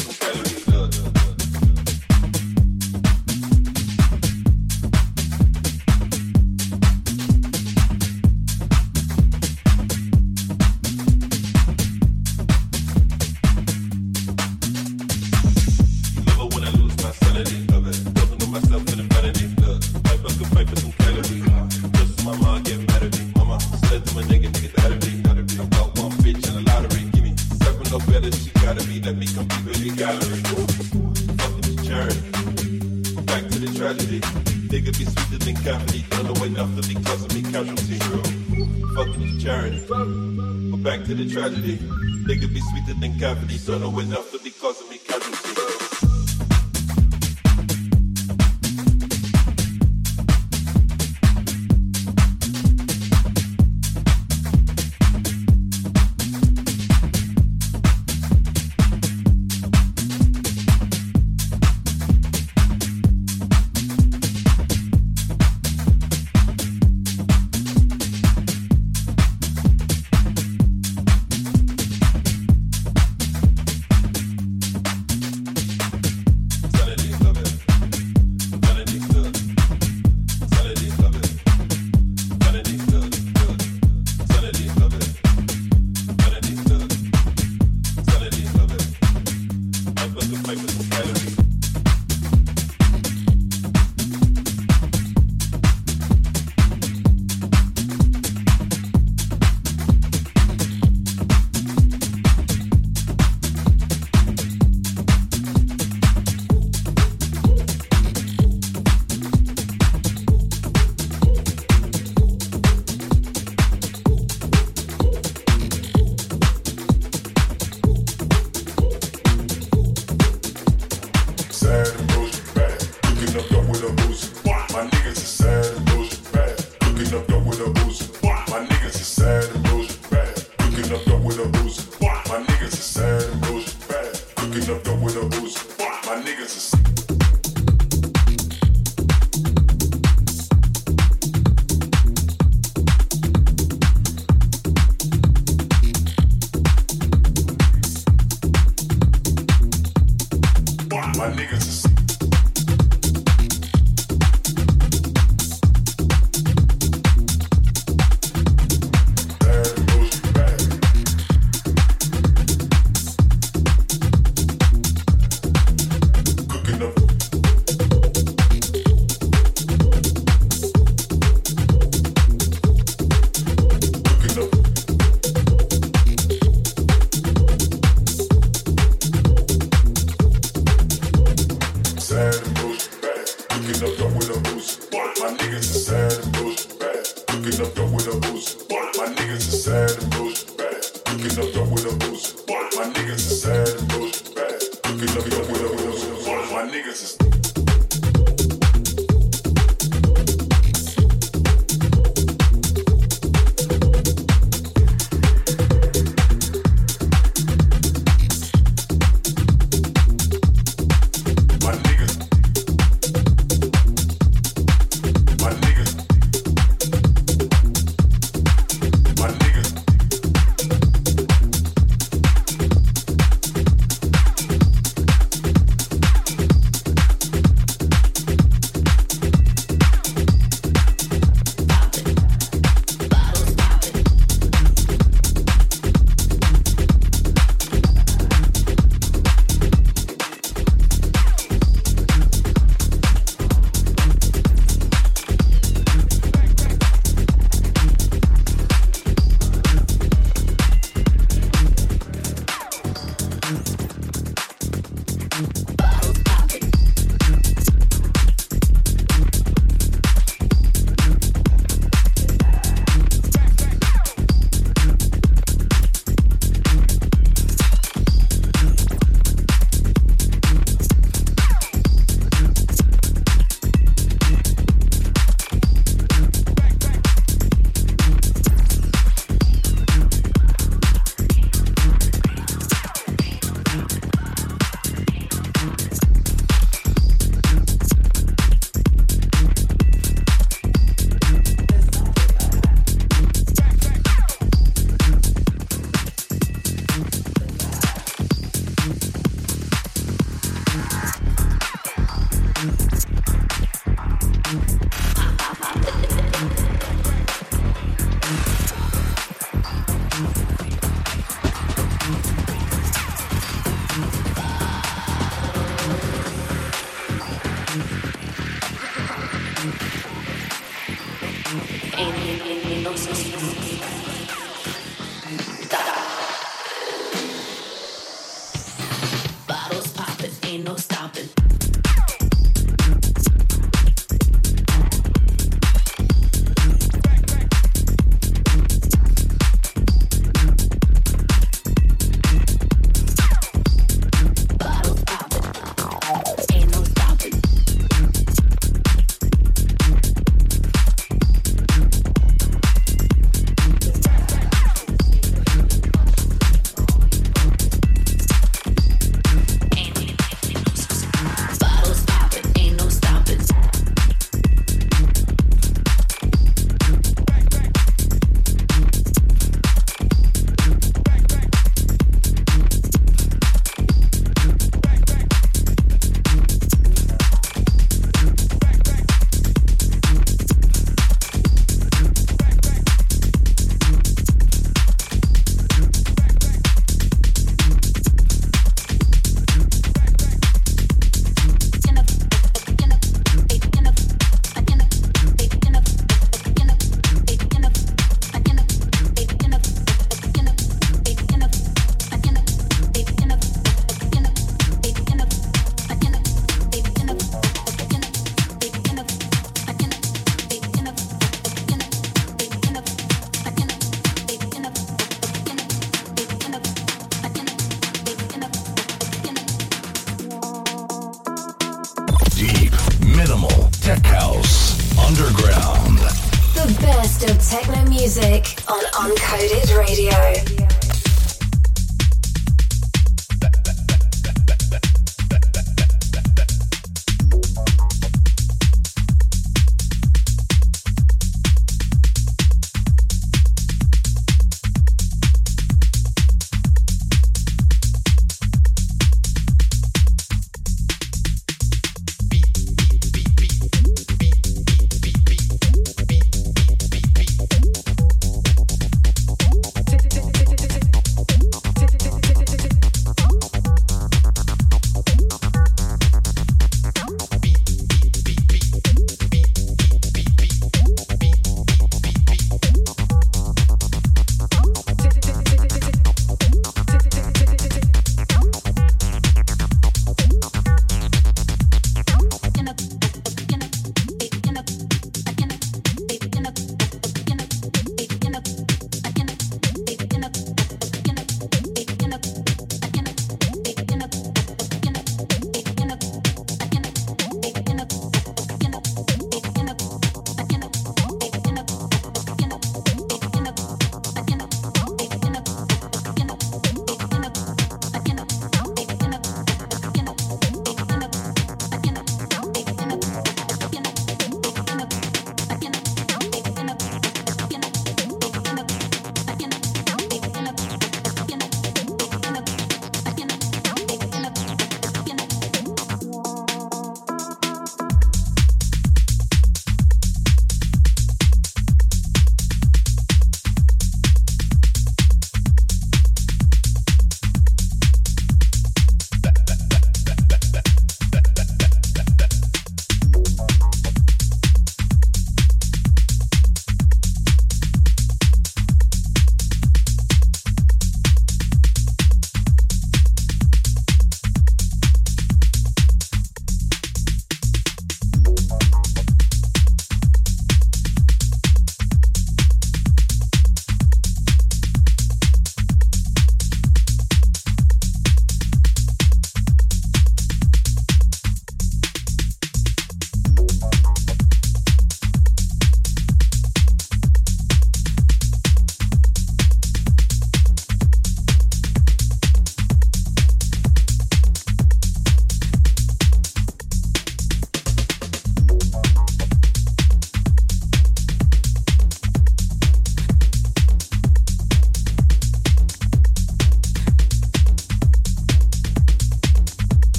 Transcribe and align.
together. 0.00 0.49